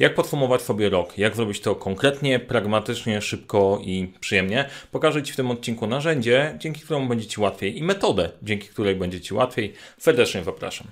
[0.00, 4.68] jak podsumować sobie rok, jak zrobić to konkretnie, pragmatycznie, szybko i przyjemnie.
[4.90, 8.96] Pokażę Ci w tym odcinku narzędzie, dzięki któremu będzie Ci łatwiej i metodę, dzięki której
[8.96, 9.72] będzie Ci łatwiej.
[9.98, 10.86] Serdecznie zapraszam.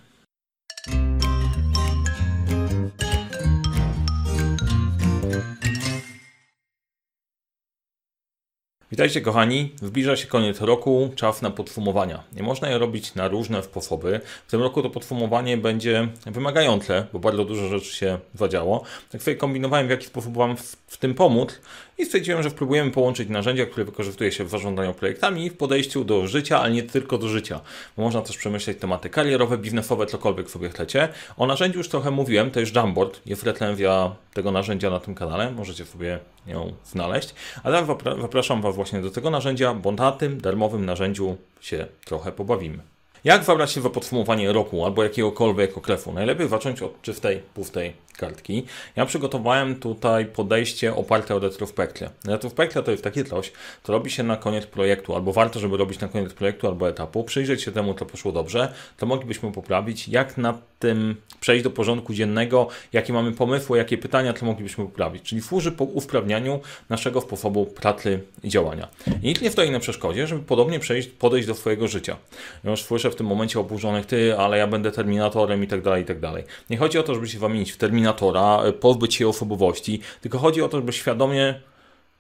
[8.90, 12.22] Witajcie kochani, zbliża się koniec roku, czas na podsumowania.
[12.32, 14.20] Nie można je robić na różne sposoby.
[14.46, 18.82] W tym roku to podsumowanie będzie wymagające, bo bardzo dużo rzeczy się zadziało.
[19.10, 20.56] Tak sobie kombinowałem w jaki sposób Wam
[20.86, 21.60] w, tym pomóc
[21.98, 26.26] i stwierdziłem, że spróbujemy połączyć narzędzia, które wykorzystuje się w zarządzaniu projektami w podejściu do
[26.26, 27.60] życia, ale nie tylko do życia.
[27.96, 31.08] Bo można też przemyśleć tematy karierowe, biznesowe, cokolwiek sobie chcecie.
[31.36, 35.50] O narzędziu już trochę mówiłem, to jest Jamboard, jest recenzja tego narzędzia na tym kanale,
[35.50, 37.34] możecie sobie ją znaleźć.
[37.56, 37.86] A teraz
[38.20, 42.78] zapraszam Was właśnie do tego narzędzia, bo na tym darmowym narzędziu się trochę pobawimy.
[43.24, 46.12] Jak wybrać się w podsumowanie roku albo jakiegokolwiek okresu?
[46.12, 48.64] Najlepiej zacząć od czystej, pustej kartki.
[48.96, 52.10] Ja przygotowałem tutaj podejście oparte o retrospekcję.
[52.24, 53.52] Retrospekcja to jest takie coś,
[53.82, 57.24] co robi się na koniec projektu, albo warto, żeby robić na koniec projektu albo etapu,
[57.24, 62.14] przyjrzeć się temu, co poszło dobrze, to moglibyśmy poprawić, jak na tym przejść do porządku
[62.14, 65.22] dziennego, jakie mamy pomysły, jakie pytania, to moglibyśmy poprawić.
[65.22, 68.88] Czyli służy po usprawnianiu naszego sposobu pracy i działania.
[69.22, 72.16] I nikt nie stoi na przeszkodzie, żeby podobnie przejść, podejść do swojego życia.
[72.64, 76.06] Już słyszę w tym momencie oburzonych, ty, ale ja będę terminatorem i tak dalej, i
[76.06, 76.44] tak dalej.
[76.70, 80.38] Nie chodzi o to, żeby się zamienić w terminator Terminatora, e, pozbyć się osobowości, tylko
[80.38, 81.60] chodzi o to, żeby świadomie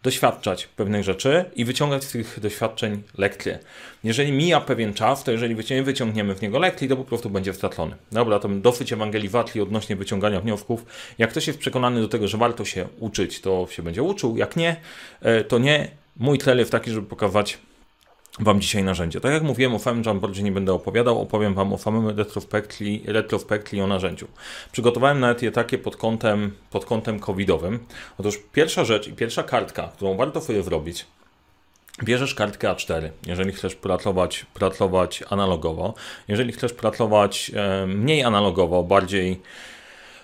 [0.02, 3.58] doświadczać pewnych rzeczy i wyciągać z tych doświadczeń lekcje.
[4.04, 7.54] Jeżeli mija pewien czas, to jeżeli nie wyciągniemy w niego lekcji, to po prostu będzie
[7.54, 7.96] stracony.
[8.12, 10.86] Dobra, to dosyć ewangelizacji odnośnie wyciągania wniosków.
[11.18, 14.36] Jak ktoś jest przekonany do tego, że warto się uczyć, to się będzie uczył.
[14.36, 14.76] Jak nie,
[15.20, 15.90] e, to nie.
[16.16, 17.58] Mój cel jest taki, żeby pokazać
[18.40, 19.20] Wam dzisiaj narzędzie.
[19.20, 23.80] Tak jak mówiłem o samym Jamboardzie nie będę opowiadał, opowiem Wam o samym retrospekcji, retrospekcji
[23.80, 24.28] o narzędziu.
[24.72, 27.78] Przygotowałem nawet je takie pod kątem, pod kątem covidowym.
[28.18, 31.06] Otóż pierwsza rzecz i pierwsza kartka, którą warto sobie zrobić,
[32.04, 35.94] Bierzesz kartkę A4, jeżeli chcesz pracować, pracować analogowo.
[36.28, 39.40] Jeżeli chcesz pracować e, mniej analogowo, bardziej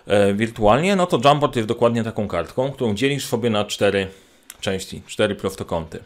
[0.06, 4.08] e, wirtualnie, no to Jamboard jest dokładnie taką kartką, którą dzielisz sobie na cztery
[4.60, 5.98] części, cztery prostokąty.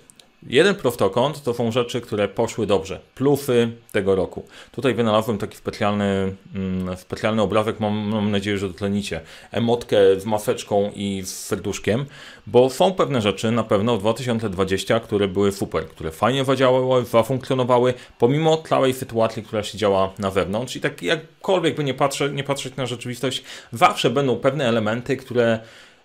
[0.42, 3.00] Jeden prostokąt to są rzeczy, które poszły dobrze.
[3.14, 4.46] Plusy tego roku.
[4.72, 9.20] Tutaj wynalazłem taki specjalny, mm, specjalny obrazek, mam, mam nadzieję, że dotlenicie.
[9.50, 12.06] Emotkę z maseczką i z serduszkiem,
[12.46, 17.94] bo są pewne rzeczy na pewno w 2020, które były super, które fajnie zadziałały, zafunkcjonowały,
[18.18, 20.76] pomimo całej sytuacji, która się działa na zewnątrz.
[20.76, 25.58] I tak jakkolwiek by nie, patrzeć, nie patrzeć na rzeczywistość, zawsze będą pewne elementy, które,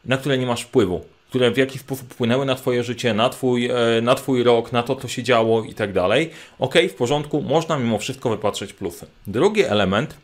[0.06, 3.66] na które nie masz wpływu które w jakiś sposób wpłynęły na Twoje życie, na Twój,
[3.66, 6.30] e, na twój rok, na to, co się działo i tak dalej.
[6.60, 9.06] Ok, w porządku, można mimo wszystko wypatrzeć plusy.
[9.28, 10.18] Drugi element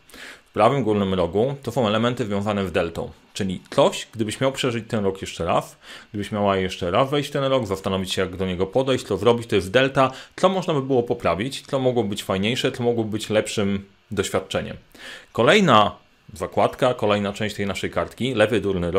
[0.49, 4.85] w prawym górnym rogu to są elementy związane z deltą, czyli coś, gdybyś miał przeżyć
[4.87, 5.77] ten rok jeszcze raz,
[6.09, 9.47] gdybyś miała jeszcze raz wejść ten rok, zastanowić się, jak do niego podejść, co zrobić,
[9.47, 13.29] to jest delta, co można by było poprawić, co mogło być fajniejsze, co mogło być
[13.29, 14.77] lepszym doświadczeniem.
[15.31, 15.95] Kolejna
[16.33, 18.91] zakładka, kolejna część tej naszej kartki, lewy durny, e,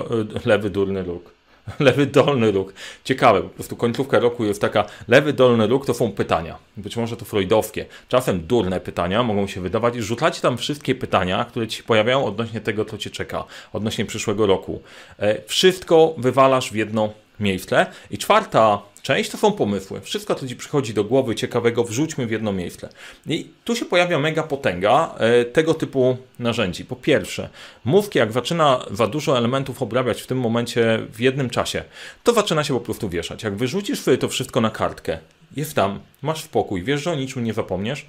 [0.44, 1.39] lewy durny róg
[1.80, 2.72] lewy dolny róg.
[3.04, 6.58] Ciekawe, po prostu końcówka roku jest taka, lewy dolny róg to są pytania.
[6.76, 7.86] Być może to freudowskie.
[8.08, 9.96] Czasem durne pytania mogą się wydawać.
[9.96, 14.46] Rzucacie tam wszystkie pytania, które ci się pojawiają odnośnie tego, co cię czeka, odnośnie przyszłego
[14.46, 14.82] roku.
[15.18, 17.86] E, wszystko wywalasz w jedno miejsce.
[18.10, 20.00] I czwarta część to są pomysły.
[20.00, 22.88] Wszystko, co Ci przychodzi do głowy ciekawego, wrzućmy w jedno miejsce.
[23.26, 26.84] I tu się pojawia mega potęga e, tego typu narzędzi.
[26.84, 27.48] Po pierwsze,
[27.84, 31.84] mówki, jak zaczyna za dużo elementów obrabiać w tym momencie w jednym czasie,
[32.24, 33.42] to zaczyna się po prostu wieszać.
[33.42, 35.18] Jak wyrzucisz sobie to wszystko na kartkę,
[35.56, 38.06] jest tam, masz spokój, wiesz, że o niczym nie zapomniesz,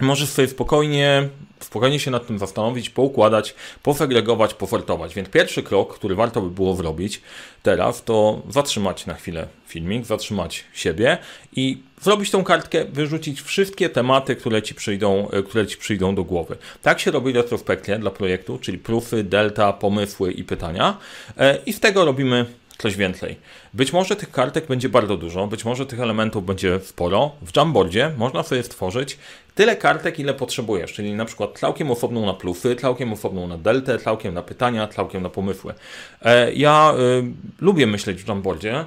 [0.00, 1.28] możesz sobie spokojnie,
[1.60, 5.14] spokojnie się nad tym zastanowić, poukładać, posegregować, pofortować.
[5.14, 7.20] Więc pierwszy krok, który warto by było zrobić
[7.62, 11.18] teraz, to zatrzymać na chwilę filmik, zatrzymać siebie
[11.56, 16.24] i zrobić tą kartkę, wyrzucić wszystkie tematy, które ci przyjdą, e, które ci przyjdą do
[16.24, 16.56] głowy.
[16.82, 20.98] Tak się robi retrospekcję dla projektu, czyli prufy, delta, pomysły i pytania
[21.38, 22.46] e, i z tego robimy
[22.78, 23.36] coś więcej.
[23.74, 27.32] Być może tych kartek będzie bardzo dużo, być może tych elementów będzie sporo.
[27.42, 29.18] W Jamboardzie można sobie stworzyć
[29.56, 33.98] tyle kartek, ile potrzebujesz, czyli na przykład całkiem osobną na plusy, całkiem osobną na deltę,
[33.98, 35.74] całkiem na pytania, całkiem na pomysły.
[36.22, 37.24] E, ja y,
[37.60, 38.84] lubię myśleć w Jamboardzie.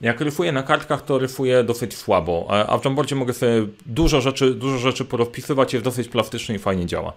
[0.00, 4.54] Jak ryfuję na kartkach, to ryfuję dosyć słabo, a w Jamboardzie mogę sobie dużo rzeczy,
[4.54, 7.12] dużo rzeczy porozpisywać, jest dosyć plastyczny i fajnie działa.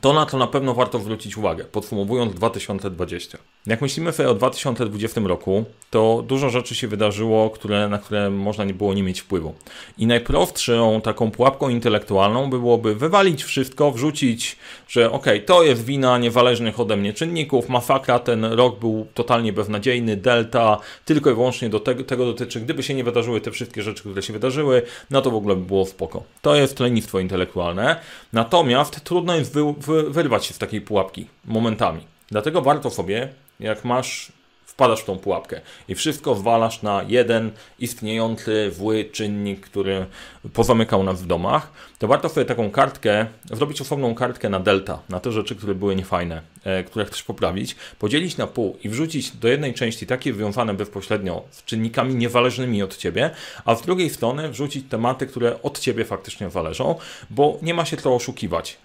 [0.00, 3.38] To na to na pewno warto zwrócić uwagę, podsumowując 2020.
[3.66, 8.64] Jak myślimy sobie o 2020 roku, to dużo rzeczy się wydarzyło, które, na które można
[8.64, 9.54] nie było nie mieć wpływu.
[9.98, 14.56] I najprostszą taką pułapką intelektualną byłoby wywalić wszystko, wrzucić,
[14.88, 20.16] że ok, to jest wina niezależnych ode mnie czynników, masakra, ten rok był totalnie beznadziejny,
[20.16, 24.00] delta, tylko i wyłącznie do tego, tego dotyczy, gdyby się nie wydarzyły te wszystkie rzeczy,
[24.00, 26.22] które się wydarzyły, no to w ogóle by było spoko.
[26.42, 27.96] To jest lenistwo intelektualne,
[28.32, 29.74] natomiast trudno jest wy,
[30.08, 32.00] wyrwać się z takiej pułapki momentami.
[32.30, 33.28] Dlatego warto sobie
[33.60, 34.32] jak masz,
[34.66, 40.06] wpadasz w tą pułapkę i wszystko zwalasz na jeden istniejący zły czynnik, który
[40.52, 45.20] pozamykał nas w domach, to warto sobie taką kartkę, zrobić osobną kartkę na delta, na
[45.20, 49.48] te rzeczy, które były niefajne, e, które chcesz poprawić, podzielić na pół i wrzucić do
[49.48, 53.30] jednej części takie związane bezpośrednio z czynnikami niezależnymi od ciebie,
[53.64, 56.94] a z drugiej strony wrzucić tematy, które od ciebie faktycznie zależą,
[57.30, 58.78] bo nie ma się co oszukiwać.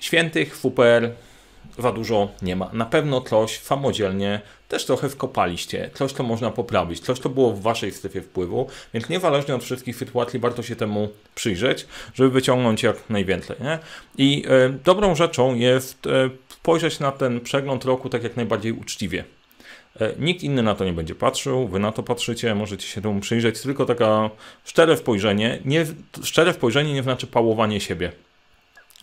[0.00, 1.12] Świętych, super,
[1.78, 2.70] za dużo nie ma.
[2.72, 7.62] Na pewno coś samodzielnie też trochę wkopaliście, coś to można poprawić, coś to było w
[7.62, 13.10] waszej strefie wpływu, więc niezależnie od wszystkich sytuacji warto się temu przyjrzeć, żeby wyciągnąć jak
[13.10, 13.56] najwięcej.
[13.60, 13.78] Nie?
[14.18, 19.24] I e, dobrą rzeczą jest e, spojrzeć na ten przegląd roku tak jak najbardziej uczciwie.
[20.00, 23.20] E, nikt inny na to nie będzie patrzył, wy na to patrzycie, możecie się temu
[23.20, 24.30] przyjrzeć, tylko taka
[24.64, 25.86] szczere spojrzenie, nie,
[26.22, 28.12] szczere spojrzenie nie znaczy pałowanie siebie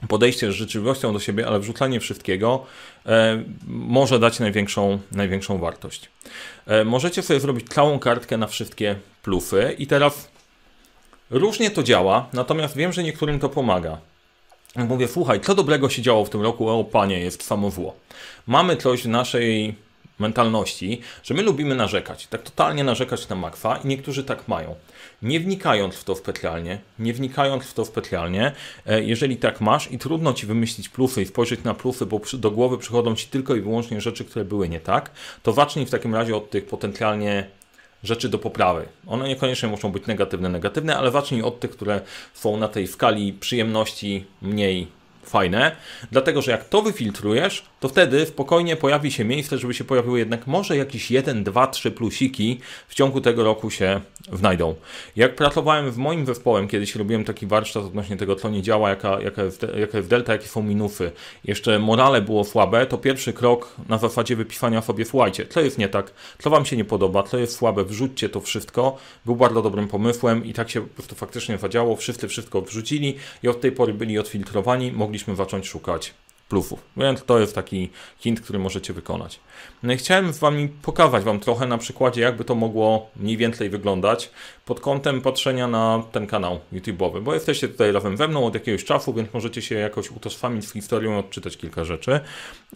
[0.08, 2.66] podejście z życzliwością do siebie, ale wrzucanie wszystkiego
[3.06, 6.10] e, może dać największą, największą wartość.
[6.68, 10.30] E, możecie sobie zrobić całą kartkę na wszystkie plusy i teraz
[11.30, 13.98] różnie to działa, natomiast wiem, że niektórym to pomaga.
[14.76, 16.70] Mówię, słuchaj, co dobrego się działo w tym roku?
[16.70, 17.96] O panie, jest samo zło.
[18.48, 19.76] Mamy coś w naszej
[20.20, 24.76] mentalności, że my lubimy narzekać, tak totalnie narzekać na makwa i niektórzy tak mają.
[25.22, 28.52] Nie wnikając w to specjalnie, nie wnikając w to specjalnie,
[28.86, 32.52] e, jeżeli tak masz i trudno ci wymyślić plusy i spojrzeć na plusy, bo do
[32.52, 35.12] głowy przychodzą ci tylko i wyłącznie rzeczy, które były nie tak,
[35.44, 37.48] to zacznij w takim razie od tych potencjalnie
[38.04, 38.86] rzeczy do poprawy.
[39.08, 42.02] One niekoniecznie muszą być negatywne, negatywne, ale zacznij od tych, które
[42.34, 44.97] są na tej skali przyjemności mniej
[45.30, 45.76] fajne,
[46.12, 50.48] dlatego że jak to wyfiltrujesz, to wtedy spokojnie pojawi się miejsce, żeby się pojawiły jednak
[50.48, 54.02] może jakieś 1, 2, 3 plusiki w ciągu tego roku się
[54.32, 54.76] wnajdą.
[55.16, 59.22] Jak pracowałem w moim zespołem, kiedyś robiłem taki warsztat odnośnie tego, co nie działa, jaka,
[59.22, 61.12] jaka, jest, jaka jest delta, jakie są minusy,
[61.44, 65.90] jeszcze morale było słabe, to pierwszy krok na zasadzie wypisania sobie, słuchajcie, co jest nie
[65.90, 69.88] tak, co wam się nie podoba, co jest słabe, wrzućcie to wszystko, był bardzo dobrym
[69.88, 74.20] pomysłem i tak się prostu faktycznie zadziało, wszyscy wszystko wrzucili i od tej pory byli
[74.20, 76.14] odfiltrowani, mogliśmy zacząć szukać
[76.50, 76.80] plusów.
[76.98, 79.40] Więc to jest taki hint, który możecie wykonać.
[79.84, 83.70] No i chciałem z Wami pokazać Wam trochę na przykładzie, jakby to mogło mniej więcej
[83.70, 84.30] wyglądać
[84.66, 88.86] pod kątem patrzenia na ten kanał YouTube'owy, bo jesteście tutaj razem ze mną od jakiegoś
[88.86, 92.20] czasu, więc możecie się jakoś utożsamić z historią i odczytać kilka rzeczy.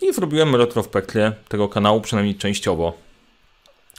[0.02, 2.94] I zrobiłem retrospekcję tego kanału, przynajmniej częściowo.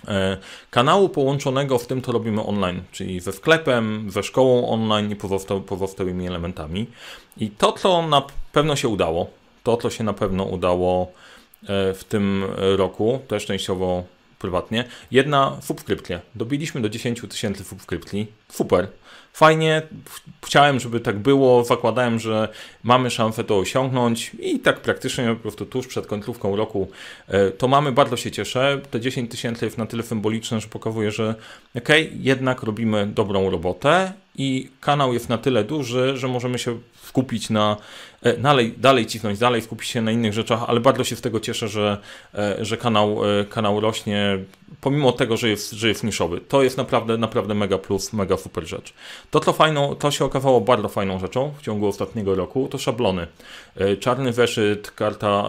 [0.08, 0.36] E,
[0.70, 5.16] kanału połączonego w tym, co robimy online, czyli ze sklepem, ze szkołą online i
[5.66, 6.86] pozostałymi elementami.
[7.36, 8.22] I to, co na
[8.52, 9.30] pewno się udało,
[9.62, 11.12] to, co się na pewno udało
[11.62, 12.44] e, w tym
[12.76, 14.04] roku, też częściowo
[14.38, 14.84] prywatnie.
[15.10, 16.20] Jedna subskrypcja.
[16.34, 18.26] Dobiliśmy do 10 tysięcy subskrypcji.
[18.48, 18.88] Super.
[19.32, 19.82] Fajnie.
[20.46, 21.64] Chciałem, żeby tak było.
[21.64, 22.48] Zakładałem, że
[22.82, 26.88] mamy szansę to osiągnąć i tak praktycznie po prostu tuż przed końcówką roku
[27.28, 27.92] e, to mamy.
[27.92, 28.80] Bardzo się cieszę.
[28.90, 31.34] Te 10 tysięcy jest na tyle symboliczne, że pokazuje, że
[31.76, 31.88] ok,
[32.20, 37.76] jednak robimy dobrą robotę i kanał jest na tyle duży, że możemy się skupić na,
[38.22, 41.40] e, dalej, dalej cisnąć, dalej skupić się na innych rzeczach, ale bardzo się z tego
[41.40, 41.98] cieszę, że,
[42.34, 44.38] e, że kanał, e, kanał rośnie,
[44.80, 46.40] pomimo tego, że jest, że jest niszowy.
[46.40, 48.94] To jest naprawdę, naprawdę mega plus, mega super rzecz.
[49.30, 53.26] To, co fajną, to się okazało bardzo fajną rzeczą w ciągu ostatniego roku, to szablony.
[54.00, 55.44] Czarny weszyt, karta,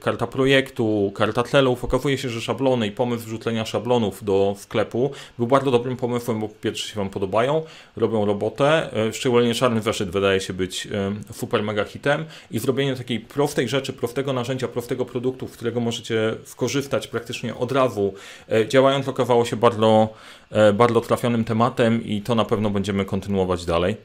[0.00, 1.84] karta projektu, karta celów.
[1.84, 6.48] Okazuje się, że szablony i pomysł wrzucenia szablonów do sklepu był bardzo dobrym pomysłem, bo
[6.48, 7.62] pierwsze się Wam podobają,
[7.96, 8.90] robią robotę.
[9.12, 10.88] Szczególnie czarny weszyt wydaje się być
[11.32, 16.34] super mega hitem i zrobienie takiej prostej rzeczy, prostego narzędzia, prostego produktu, w którego możecie
[16.44, 18.14] skorzystać praktycznie od razu,
[18.48, 20.08] e, działając okazało się bardzo,
[20.50, 23.96] e, bardzo trafionym tematem i to na pewno będziemy kontynuować dalej.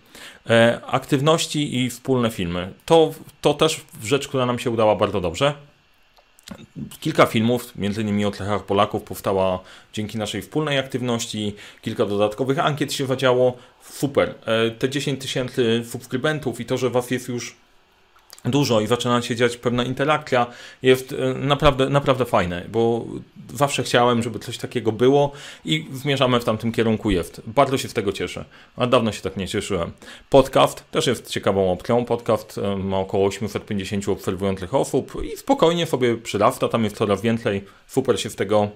[0.50, 2.74] E, aktywności i wspólne filmy.
[2.86, 5.69] To, to też rzecz, która nam się udała bardzo dobrze.
[7.00, 9.60] Kilka filmów, między innymi o cechach Polaków, powstała
[9.94, 11.56] dzięki naszej wspólnej aktywności.
[11.82, 13.58] Kilka dodatkowych ankiet się zadziało.
[13.82, 14.36] Super.
[14.46, 17.56] E, te 10 tysięcy subskrybentów i to, że Was jest już
[18.46, 20.48] dużo i zaczyna się dziać pewna interakcja,
[20.82, 23.06] jest e, naprawdę, naprawdę fajne, bo
[23.54, 25.32] zawsze chciałem, żeby coś takiego było
[25.66, 27.42] i zmierzamy w tamtym kierunku jest.
[27.48, 28.46] Bardzo się z tego cieszę.
[28.78, 29.92] A dawno się tak nie cieszyłem.
[30.30, 32.06] Podcast też jest ciekawą opcją.
[32.06, 37.66] Podcast e, ma około 850 obserwujących osób i spokojnie sobie przyrasta, tam jest coraz więcej.
[37.88, 38.70] Super się z tego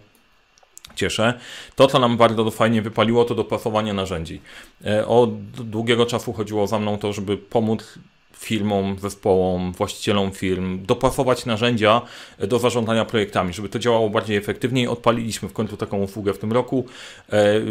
[0.96, 1.39] cieszę.
[1.75, 4.41] To, co nam bardzo fajnie wypaliło, to dopasowanie narzędzi.
[4.86, 8.00] E, od długiego czasu chodziło za mną to, żeby pomóc
[8.38, 12.02] firmom, zespołom, właścicielom firm, dopasować narzędzia
[12.40, 14.88] do zarządzania projektami, żeby to działało bardziej efektywniej.
[14.88, 16.86] Odpaliliśmy w końcu taką usługę w tym roku.
[17.32, 17.62] E,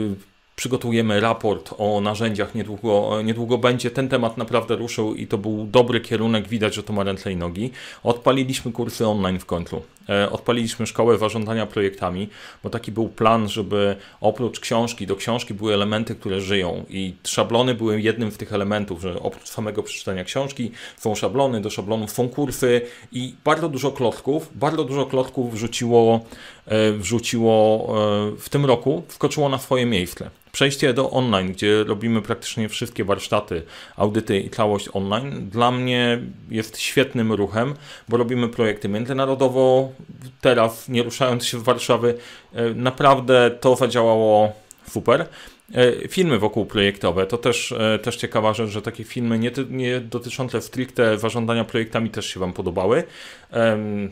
[0.57, 3.91] przygotujemy raport o narzędziach, niedługo, niedługo będzie.
[3.91, 7.37] Ten temat naprawdę ruszył i to był dobry kierunek, widać, że to ma ręce i
[7.37, 7.71] nogi.
[8.03, 9.83] Odpaliliśmy kursy online w końcu.
[10.09, 12.29] E, odpaliliśmy szkołę zarządzania projektami,
[12.63, 17.75] bo taki był plan, żeby oprócz książki, do książki były elementy, które żyją i szablony
[17.75, 22.29] były jednym z tych elementów, że oprócz samego przeczytania książki są szablony, do szablonów są
[22.29, 22.81] kursy
[23.13, 26.21] i bardzo dużo klocków, bardzo dużo klocków wrzuciło,
[26.67, 30.31] e, wrzuciło e, w tym roku, wskoczyło na swoje miejsce.
[30.53, 33.63] Przejście do online, gdzie robimy praktycznie wszystkie warsztaty,
[33.97, 36.19] audyty i całość online, dla mnie
[36.51, 37.75] jest świetnym ruchem,
[38.09, 39.93] bo robimy projekty międzynarodowo,
[40.41, 42.15] teraz nie ruszając się z Warszawy,
[42.55, 44.53] e, naprawdę to zadziałało
[44.91, 45.27] super.
[45.75, 50.01] E, filmy wokół projektowe, to też, e, też ciekawa rzecz, że takie filmy nie, nie
[50.01, 53.05] dotyczące stricte zarządzania projektami też się Wam podobały.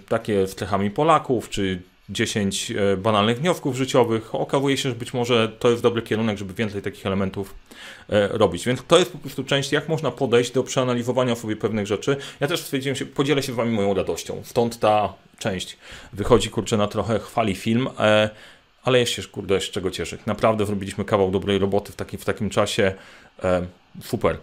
[0.08, 4.34] Takie z cechami Polaków, czy 10 e, banalnych wniosków życiowych.
[4.34, 7.54] Okazuje się, że być może to jest dobry kierunek, żeby więcej takich elementów
[8.08, 8.66] e, robić.
[8.66, 12.16] Więc to jest po prostu część, jak można podejść do przeanalizowania sobie pewnych rzeczy.
[12.40, 14.42] Ja też stwierdziłem się, podzielę się z Wami moją radością.
[14.44, 15.76] Stąd ta część
[16.12, 18.30] wychodzi, kurczę, na trochę chwali film, e,
[18.82, 20.20] ale jeszcze, kurde, z czego cieszyć.
[20.26, 22.94] Naprawdę zrobiliśmy kawał dobrej roboty w takim, w takim czasie.
[24.02, 24.38] Super.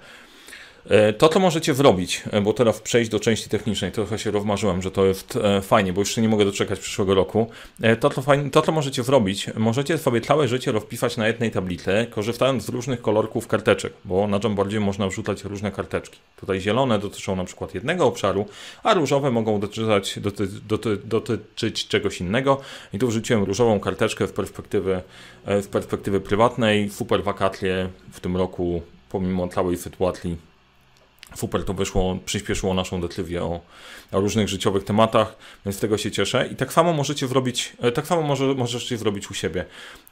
[0.89, 4.81] E, to, co możecie zrobić, e, bo teraz przejść do części technicznej, trochę się rozmarzyłem,
[4.81, 7.47] że to jest e, fajnie, bo jeszcze nie mogę doczekać przyszłego roku.
[7.99, 12.07] To, co, fajnie, to, co możecie zrobić, możecie sobie całe życie rozpisać na jednej tablicy,
[12.09, 16.19] korzystając z różnych kolorków karteczek, bo na Jamboardzie można wrzucać różne karteczki.
[16.35, 18.45] Tutaj zielone dotyczą na przykład jednego obszaru,
[18.83, 22.61] a różowe mogą dotyczyć, doty, doty, dotyczyć czegoś innego.
[22.93, 25.01] I tu wrzuciłem różową karteczkę z perspektywy,
[25.45, 26.89] z perspektywy prywatnej.
[26.89, 30.46] Super wakacje w tym roku, pomimo całej sytuacji
[31.35, 33.59] super to wyszło, przyspieszyło naszą decyzję o,
[34.11, 36.47] o, różnych życiowych tematach, więc z tego się cieszę.
[36.51, 39.65] I tak samo możecie zrobić, e, tak samo może, możecie zrobić u siebie.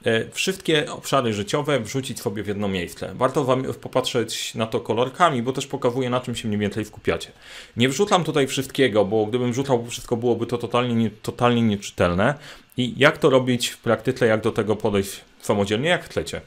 [0.05, 3.13] E, wszystkie obszary życiowe wrzucić sobie w jedno miejsce.
[3.15, 7.31] Warto Wam popatrzeć na to kolorkami, bo też pokazuje, na czym się mniej więcej skupiacie.
[7.77, 12.33] Nie wrzucam tutaj wszystkiego, bo gdybym wrzucał wszystko, byłoby to totalnie, nie, totalnie nieczytelne.
[12.77, 16.41] I jak to robić w praktyce, jak do tego podejść samodzielnie, jak chcecie.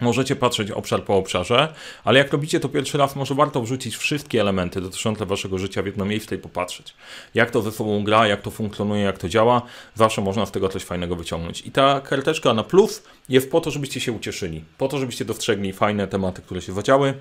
[0.00, 4.40] Możecie patrzeć obszar po obszarze, ale jak robicie to pierwszy raz, może warto wrzucić wszystkie
[4.40, 6.94] elementy dotyczące waszego życia w jedno miejsce i popatrzeć,
[7.34, 9.62] jak to ze sobą gra, jak to funkcjonuje, jak to działa.
[9.94, 11.66] Zawsze można z tego coś fajnego wyciągnąć.
[11.66, 15.72] I ta karteczka na plus jest po to, żebyście się ucieszyli, po to, żebyście dostrzegli
[15.72, 17.14] fajne tematy, które się zadziały,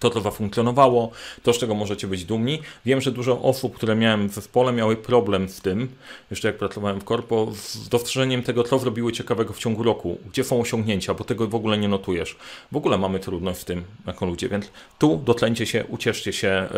[0.00, 1.10] to, co zafunkcjonowało,
[1.42, 2.62] to, z czego możecie być dumni.
[2.86, 5.88] Wiem, że dużo osób, które miałem w zespole, miały problem z tym,
[6.30, 10.44] jeszcze jak pracowałem w korpo, z dostrzeżeniem tego, co zrobiły ciekawego w ciągu roku, gdzie
[10.44, 12.36] są osiągnięcia, bo tego w ogóle nie notujesz.
[12.72, 16.68] W ogóle mamy trudność z tym jako ludzie, więc tu dotlęcie się, ucieszcie się,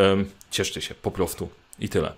[0.51, 2.11] cieszcie się po prostu i tyle.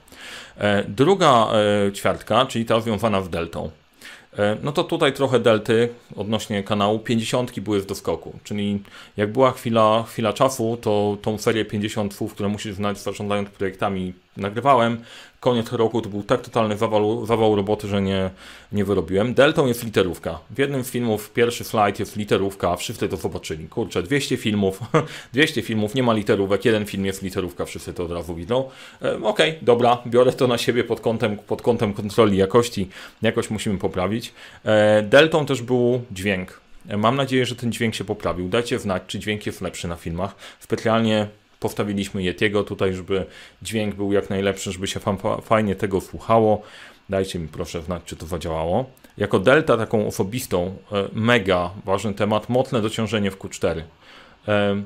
[0.57, 1.47] E, druga
[1.87, 3.71] e, ćwiartka, czyli ta związana z deltą.
[4.37, 6.99] E, no to tutaj trochę delty odnośnie kanału.
[6.99, 8.83] 50 były w doskoku, czyli
[9.17, 14.13] jak była chwila, chwila czasu, to tą serię 50 słów, które musisz znać zarządzając projektami
[14.37, 15.01] nagrywałem.
[15.39, 18.29] Koniec roku to był tak totalny zawał, zawał roboty, że nie,
[18.71, 19.33] nie wyrobiłem.
[19.33, 20.39] Deltą jest literówka.
[20.49, 23.67] W jednym z filmów pierwszy slajd jest literówka, wszyscy to zobaczyli.
[23.67, 24.79] Kurczę, 200 filmów,
[25.33, 28.69] 200 filmów, nie ma literówek, jeden film jest literówka, wszyscy to od razu widzą.
[29.01, 32.89] E, Okej, okay, dobra, biorę to na siebie pod kątem, pod kątem kontroli jakości,
[33.21, 34.33] jakoś musimy poprawić.
[34.65, 36.61] E, deltą też był dźwięk.
[36.89, 38.49] E, mam nadzieję, że ten dźwięk się poprawił.
[38.49, 40.35] Dajcie znać, czy dźwięk jest lepszy na filmach.
[40.59, 41.27] Specjalnie
[41.59, 43.25] postawiliśmy Yetiego tutaj, żeby
[43.61, 44.99] dźwięk był jak najlepszy, żeby się
[45.41, 46.61] fajnie tego słuchało.
[47.09, 48.85] Dajcie mi proszę znać, czy to zadziałało.
[49.17, 53.81] Jako delta, taką osobistą, e, mega ważny temat, mocne dociążenie w Q4.
[54.47, 54.81] E,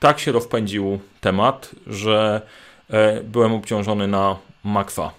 [0.00, 2.42] tak się rozpędził temat, że
[2.90, 5.10] e, byłem obciążony na maksa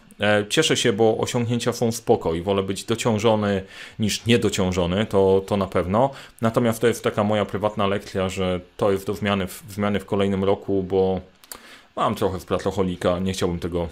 [0.49, 3.63] cieszę się, bo osiągnięcia są spoko i wolę być dociążony
[3.99, 6.09] niż niedociążony, to, to na pewno.
[6.41, 10.05] Natomiast to jest taka moja prywatna lekcja, że to jest do zmiany w, zmiany w
[10.05, 11.21] kolejnym roku, bo
[11.95, 13.87] mam trochę z pracoholika, nie chciałbym tego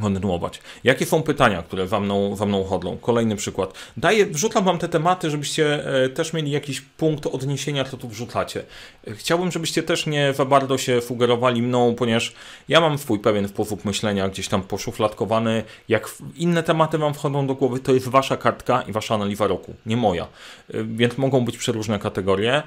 [0.00, 0.60] kontynuować.
[0.84, 2.96] Jakie są pytania, które wam mną, wam mną chodzą?
[2.96, 3.72] Kolejny przykład.
[3.96, 8.62] Daję, wrzucam wam te tematy, żebyście e, też mieli jakiś punkt odniesienia, co tu wrzucacie.
[9.08, 12.34] E, chciałbym, żebyście też nie za bardzo się fugerowali mną, ponieważ
[12.68, 15.62] ja mam swój pewien sposób myślenia, gdzieś tam poszufladkowany.
[15.88, 19.74] Jak inne tematy wam wchodzą do głowy, to jest wasza kartka i wasza analiza roku,
[19.86, 20.24] nie moja.
[20.74, 22.62] E, więc mogą być przeróżne kategorie.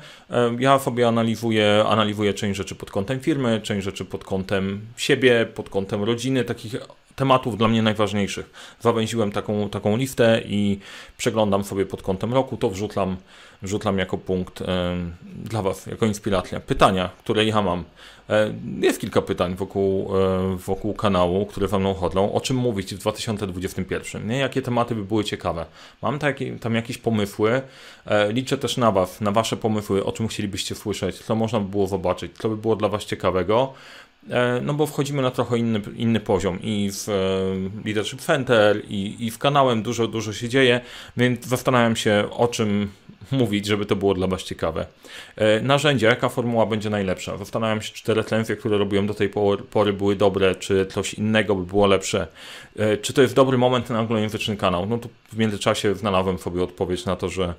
[0.59, 5.69] Ja sobie analizuję, analizuję część rzeczy pod kątem firmy, część rzeczy pod kątem siebie, pod
[5.69, 6.75] kątem rodziny, takich
[7.19, 8.49] tematów dla mnie najważniejszych.
[8.79, 10.79] Zawęziłem taką, taką listę i
[11.17, 13.17] przeglądam sobie pod kątem roku, to wrzucam,
[13.61, 14.65] wrzucam jako punkt e,
[15.35, 16.59] dla Was, jako inspiracja.
[16.59, 17.83] Pytania, które ja mam.
[18.29, 22.33] E, jest kilka pytań wokół, e, wokół kanału, które za mną chodzą.
[22.33, 24.27] O czym mówić w 2021?
[24.27, 24.37] Nie?
[24.37, 25.65] Jakie tematy by były ciekawe?
[26.01, 26.19] Mam
[26.61, 27.61] tam jakieś pomysły.
[28.05, 31.69] E, liczę też na Was, na Wasze pomysły, o czym chcielibyście słyszeć, co można by
[31.69, 33.73] było zobaczyć, co by było dla Was ciekawego.
[34.29, 39.15] E, no bo wchodzimy na trochę inny, inny poziom i w e, Leadership Center i,
[39.19, 40.81] i w kanałem dużo, dużo się dzieje,
[41.17, 42.91] więc zastanawiam się o czym
[43.31, 44.85] mówić, żeby to było dla Was ciekawe.
[45.35, 47.37] E, narzędzia, jaka formuła będzie najlepsza?
[47.37, 49.29] Zastanawiam się, czy te recenzje, które robiłem do tej
[49.69, 52.27] pory były dobre, czy coś innego by było lepsze.
[53.01, 54.85] Czy to jest dobry moment na anglojęzyczny kanał?
[54.85, 57.53] No to w międzyczasie znalazłem sobie odpowiedź na to, że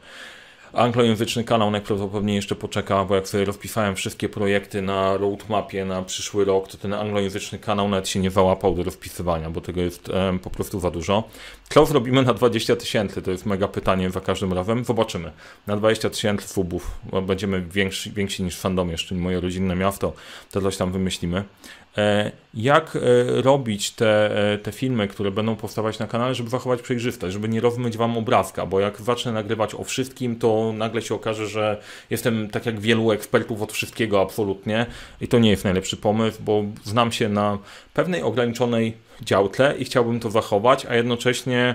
[0.72, 6.44] anglojęzyczny kanał najprawdopodobniej jeszcze poczeka, bo jak sobie rozpisałem wszystkie projekty na roadmapie na przyszły
[6.44, 10.10] rok, to ten anglojęzyczny kanał nawet się nie załapał do rozpisywania, bo tego jest
[10.42, 11.24] po prostu za dużo.
[11.68, 13.22] Co zrobimy na 20 tysięcy?
[13.22, 14.84] To jest mega pytanie za każdym razem.
[14.84, 15.32] Zobaczymy.
[15.66, 16.90] Na 20 tysięcy subów
[17.22, 20.12] będziemy więksi, więksi niż fandom, jeszcze moje rodzinne miasto,
[20.50, 21.44] to coś tam wymyślimy.
[21.98, 23.00] E, jak e,
[23.42, 27.60] robić te, e, te filmy, które będą powstawać na kanale, żeby zachować przejrzystość, żeby nie
[27.60, 32.50] rozmyć wam obrazka, bo jak zacznę nagrywać o wszystkim, to nagle się okaże, że jestem
[32.50, 34.87] tak jak wielu ekspertów od wszystkiego absolutnie
[35.21, 37.59] i to nie jest najlepszy pomysł, bo znam się na
[37.95, 41.75] pewnej ograniczonej działce i chciałbym to zachować, a jednocześnie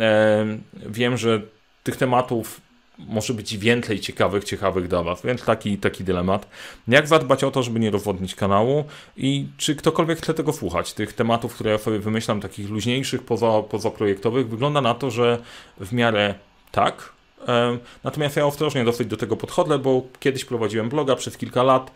[0.00, 0.46] e,
[0.86, 1.40] wiem, że
[1.84, 2.60] tych tematów
[2.98, 6.46] może być więcej ciekawych, ciekawych dla Was, więc taki, taki dylemat.
[6.88, 8.84] Jak zadbać o to, żeby nie rozwodnić kanału
[9.16, 13.62] i czy ktokolwiek chce tego słuchać, tych tematów, które ja sobie wymyślam, takich luźniejszych, poza,
[13.62, 15.38] pozaprojektowych, wygląda na to, że
[15.80, 16.34] w miarę
[16.72, 17.12] tak,
[18.04, 21.90] Natomiast ja ostrożnie dosyć do tego podchodzę, bo kiedyś prowadziłem bloga przez kilka lat.
[21.90, 21.94] E,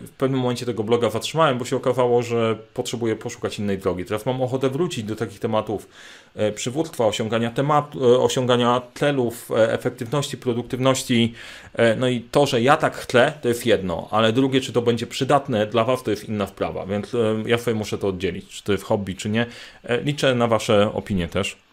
[0.00, 4.04] w pewnym momencie tego bloga zatrzymałem, bo się okazało, że potrzebuję poszukać innej drogi.
[4.04, 5.88] Teraz mam ochotę wrócić do takich tematów
[6.34, 11.34] e, przywództwa, osiągania, temat, e, osiągania celów, efektywności, produktywności.
[11.96, 15.06] No i to, że ja tak chcę, to jest jedno, ale drugie, czy to będzie
[15.06, 17.12] przydatne dla Was, to jest inna sprawa, więc
[17.46, 19.46] ja sobie muszę to oddzielić, czy to jest hobby, czy nie.
[20.04, 21.65] Liczę na Wasze opinie też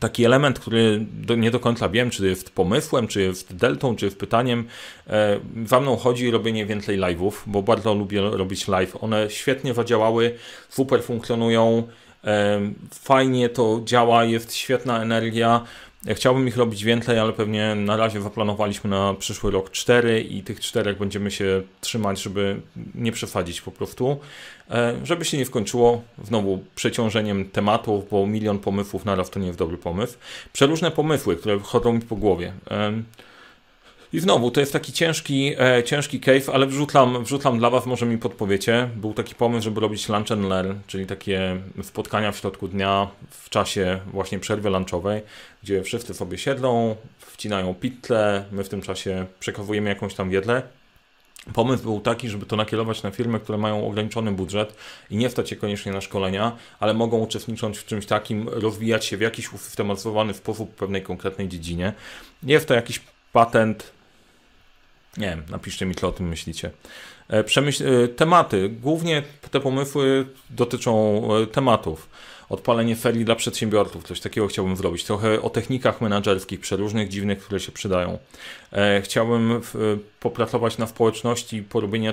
[0.00, 4.04] taki element, który do, nie do końca wiem, czy jest pomysłem, czy jest deltą, czy
[4.04, 4.66] jest pytaniem.
[5.06, 8.96] E, za mną chodzi robienie więcej live'ów, bo bardzo lubię robić live.
[9.00, 10.34] One świetnie zadziałały,
[10.68, 11.88] super funkcjonują,
[12.24, 15.64] e, fajnie to działa, jest świetna energia.
[16.08, 20.60] Chciałbym ich robić więcej, ale pewnie na razie zaplanowaliśmy na przyszły rok cztery i tych
[20.60, 22.60] czterech będziemy się trzymać, żeby
[22.94, 24.16] nie przesadzić po prostu.
[24.70, 29.58] E, żeby się nie skończyło znowu przeciążeniem tematów, bo milion pomysłów naraz to nie jest
[29.58, 30.18] dobry pomysł.
[30.52, 32.52] Przeróżne pomysły, które chodzą mi po głowie.
[34.12, 38.06] I znowu, to jest taki ciężki, e, ciężki cave, ale wrzucam, wrzucam dla Was, może
[38.06, 38.88] mi podpowiecie.
[38.96, 43.50] Był taki pomysł, żeby robić lunch and learn, czyli takie spotkania w środku dnia, w
[43.50, 45.22] czasie właśnie przerwy lunchowej,
[45.62, 50.62] gdzie wszyscy sobie siedlą, wcinają pizzę, my w tym czasie przekazujemy jakąś tam wiedzę
[51.54, 54.76] Pomysł był taki, żeby to nakierować na firmy, które mają ograniczony budżet
[55.10, 59.16] i nie stać się koniecznie na szkolenia, ale mogą uczestniczyć w czymś takim, rozwijać się
[59.16, 61.92] w jakiś usystematyzowany sposób w pewnej konkretnej dziedzinie.
[62.42, 63.00] Nie jest to jakiś
[63.32, 63.92] patent.
[65.16, 66.70] Nie wiem, napiszcie mi, co o tym myślicie.
[67.28, 68.68] E, przemyśl e, tematy.
[68.68, 72.08] Głównie te pomysły dotyczą e, tematów
[72.48, 75.04] odpalenie ferii dla przedsiębiorców, coś takiego chciałbym zrobić.
[75.04, 78.18] Trochę o technikach menedżerskich, przeróżnych, dziwnych, które się przydają.
[79.02, 79.60] Chciałbym
[80.20, 82.12] popracować na społeczności, porobienia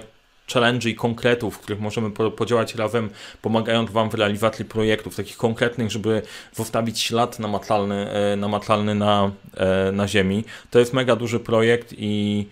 [0.54, 3.10] challenge i konkretów, w których możemy podziałać razem,
[3.42, 6.22] pomagając Wam w realizacji projektów, takich konkretnych, żeby
[6.54, 10.44] zostawić ślad namacalny, e, namacalny na, e, na ziemi.
[10.70, 12.46] To jest mega duży projekt i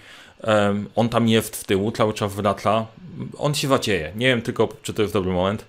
[0.96, 2.86] on tam jest w tyłu, cały czas wraca.
[3.38, 4.12] On się wadzieje.
[4.16, 5.66] Nie wiem tylko, czy to jest dobry moment.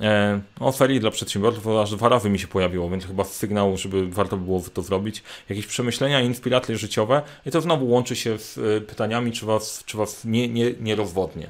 [0.00, 4.36] E, oferii dla przedsiębiorców aż dwa razy mi się pojawiło, więc chyba sygnał, żeby warto
[4.36, 5.22] było to zrobić.
[5.48, 9.96] Jakieś przemyślenia, inspiracje życiowe i to znowu łączy się z e, pytaniami, czy was, czy
[9.96, 11.48] was nie, nie, nie rozwodnie.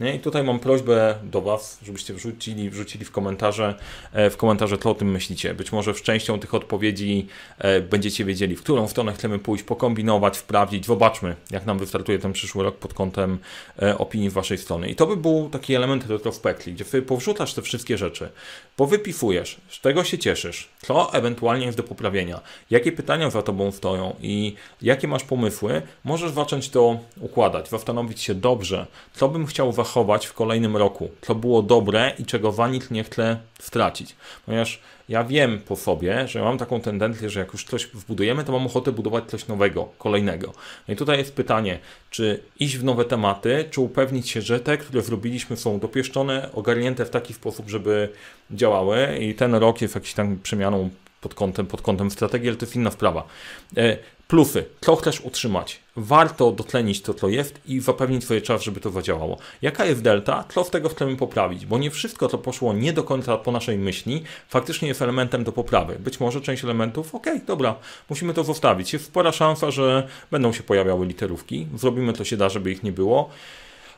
[0.00, 0.14] Nie?
[0.14, 3.74] I tutaj mam prośbę do Was, żebyście wrzucili, wrzucili w komentarze,
[4.12, 5.54] e, w komentarze, co o tym myślicie.
[5.54, 7.26] Być może w częścią tych odpowiedzi
[7.58, 10.86] e, będziecie wiedzieli, w którą stronę chcemy pójść, pokombinować, sprawdzić.
[10.86, 13.38] Zobaczmy, jak nam wystartuje ten przyszły rok pod kątem
[13.82, 14.88] e, opinii Waszej strony.
[14.88, 18.28] I to by był taki element retrospekcji, gdzie Wy powrzucasz te wszystkie rzeczy,
[18.76, 24.16] powypifujesz, z tego się cieszysz, co ewentualnie jest do poprawienia, jakie pytania za tobą stoją
[24.22, 30.26] i jakie masz pomysły, możesz zacząć to układać, zastanowić się dobrze, co bym chciał zachować
[30.26, 34.16] w kolejnym roku, co było dobre i czego wanik nie chcę stracić.
[34.46, 38.52] Ponieważ ja wiem po sobie, że mam taką tendencję, że jak już coś wbudujemy, to
[38.52, 40.52] mam ochotę budować coś nowego, kolejnego.
[40.88, 41.78] No i tutaj jest pytanie,
[42.10, 47.04] czy iść w nowe tematy, czy upewnić się, że te, które zrobiliśmy są dopieszczone, ogarnięte
[47.04, 48.08] w taki sposób, żeby
[48.50, 50.90] działały i ten rok jest jakiś tam przemianą
[51.20, 53.26] pod kątem, pod kątem strategii, ale to jest inna sprawa.
[53.76, 53.96] E,
[54.28, 54.64] plusy.
[54.80, 55.80] Co chcesz utrzymać?
[56.00, 59.38] Warto dotlenić to, co jest i zapewnić swoje czas, żeby to zadziałało.
[59.62, 60.44] Jaka jest delta?
[60.54, 61.66] Co z tego chcemy poprawić?
[61.66, 65.52] Bo nie wszystko, co poszło nie do końca po naszej myśli, faktycznie jest elementem do
[65.52, 65.96] poprawy.
[65.98, 67.74] Być może część elementów, ok, dobra,
[68.10, 68.92] musimy to zostawić.
[68.92, 71.66] Jest spora szansa, że będą się pojawiały literówki.
[71.74, 73.30] Zrobimy to się da, żeby ich nie było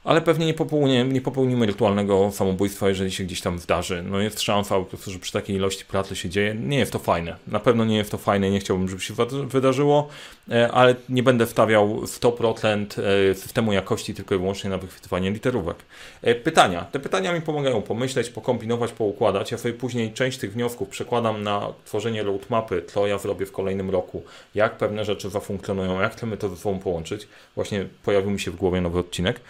[0.04, 4.02] ale pewnie nie, popełnimy, nie popełnimy rytualnego samobójstwa, jeżeli się gdzieś tam zdarzy.
[4.02, 6.54] No jest szansa po prostu, że przy takiej ilości pracy się dzieje.
[6.54, 7.36] Nie jest to fajne.
[7.46, 9.14] Na pewno nie jest to fajne, nie chciałbym, żeby się
[9.46, 10.08] wydarzyło,
[10.50, 12.86] e, ale nie będę wstawiał 100%
[13.30, 15.76] e, systemu jakości tylko i wyłącznie na wychwytywanie literówek.
[16.22, 16.84] E, pytania.
[16.84, 19.50] Te pytania mi pomagają pomyśleć, pokombinować, poukładać.
[19.50, 23.90] Ja sobie później część tych wniosków przekładam na tworzenie roadmapy, co ja zrobię w kolejnym
[23.90, 24.22] roku,
[24.54, 27.28] jak pewne rzeczy zafunkcjonują, jak chcemy to ze sobą połączyć.
[27.54, 29.40] Właśnie pojawił mi się w głowie nowy odcinek.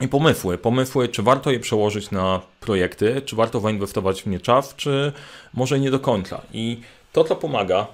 [0.00, 4.74] I pomysły, pomysły, czy warto je przełożyć na projekty, czy warto zainwestować w nie czas,
[4.76, 5.12] czy
[5.52, 6.40] może nie do końca.
[6.52, 6.80] I
[7.12, 7.86] to, co pomaga,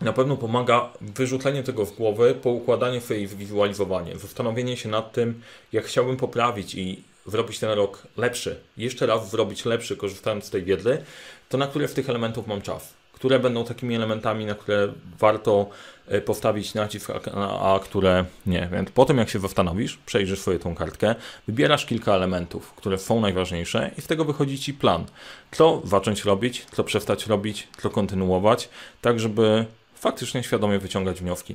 [0.00, 5.42] na pewno pomaga wyrzucenie tego z głowy, poukładanie sobie i wizualizowanie, zastanowienie się nad tym,
[5.72, 10.62] jak chciałbym poprawić i zrobić ten rok lepszy, jeszcze raz zrobić lepszy, korzystając z tej
[10.62, 11.04] wiedzy,
[11.48, 15.66] to na które z tych elementów mam czas które będą takimi elementami, na które warto
[16.08, 18.68] e, postawić nacisk, a, a które nie.
[18.72, 21.14] Więc po tym, jak się zastanowisz, przejrzysz sobie tą kartkę,
[21.46, 25.04] wybierasz kilka elementów, które są najważniejsze i z tego wychodzi Ci plan.
[25.52, 28.68] Co zacząć robić, co przestać robić, co kontynuować,
[29.00, 31.54] tak żeby faktycznie świadomie wyciągać wnioski.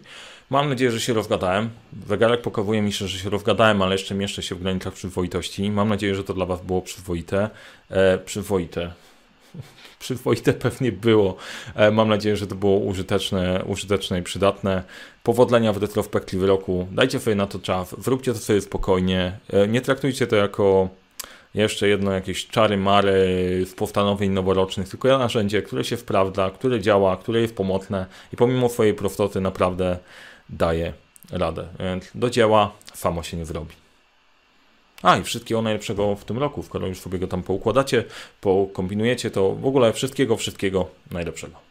[0.50, 1.70] Mam nadzieję, że się rozgadałem.
[2.08, 5.72] Zegarek pokazuje mi, że się rozgadałem, ale jeszcze mieszczę się w granicach przyzwoitości.
[5.72, 7.50] Mam nadzieję, że to dla Was było przyzwoite.
[7.90, 8.92] E, przyzwoite
[10.00, 11.36] przyzwoite pewnie było.
[11.76, 14.84] E, mam nadzieję, że to było użyteczne, użyteczne i przydatne.
[15.24, 16.88] Powodzenia w retrospektywie roku.
[16.92, 19.40] Dajcie sobie na to czas, zróbcie to sobie spokojnie.
[19.50, 20.90] E, nie traktujcie to jako
[21.54, 27.18] jeszcze jedno jakieś czary mary z postanowień noworocznych, tylko narzędzie, które się sprawdza, które działa,
[27.18, 29.98] które jest pomocne i pomimo swojej prostoty naprawdę
[30.50, 30.94] daje
[31.32, 31.68] radę.
[31.80, 33.87] Więc do dzieła samo się nie zrobi.
[35.04, 38.04] A i wszystkiego najlepszego w tym roku, skoro już sobie go tam poukładacie,
[38.42, 41.67] pokombinujecie, to w ogóle wszystkiego, wszystkiego najlepszego.